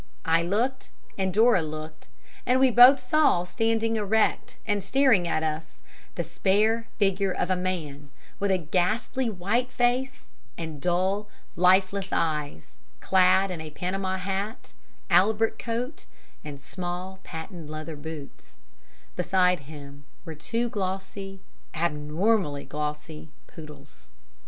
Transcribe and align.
I 0.25 0.41
looked, 0.41 0.89
and 1.15 1.31
Dora 1.31 1.61
looked, 1.61 2.07
and 2.43 2.59
we 2.59 2.71
both 2.71 3.03
saw, 3.03 3.43
standing 3.43 3.97
erect 3.97 4.57
and 4.65 4.81
staring 4.81 5.27
at 5.27 5.43
us, 5.43 5.83
the 6.15 6.23
spare 6.23 6.87
figure 6.97 7.31
of 7.31 7.51
a 7.51 7.55
man, 7.55 8.09
with 8.39 8.49
a 8.49 8.57
ghastly 8.57 9.29
white 9.29 9.69
face 9.69 10.25
and 10.57 10.81
dull, 10.81 11.29
lifeless 11.55 12.11
eyes, 12.11 12.73
clad 12.99 13.51
in 13.51 13.61
a 13.61 13.69
panama 13.69 14.17
hat, 14.17 14.73
albert 15.11 15.59
coat, 15.59 16.07
and 16.43 16.59
small, 16.59 17.19
patent 17.23 17.69
leather 17.69 17.95
boots; 17.95 18.57
beside 19.15 19.59
him 19.69 20.05
were 20.25 20.33
two 20.33 20.67
glossy 20.67 21.41
abnormally 21.75 22.65
glossy 22.65 23.29
poodles. 23.45 24.09